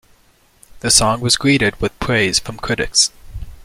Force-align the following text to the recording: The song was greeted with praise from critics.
The 0.79 0.89
song 0.89 1.21
was 1.21 1.37
greeted 1.37 1.79
with 1.79 1.99
praise 1.99 2.39
from 2.39 2.57
critics. 2.57 3.11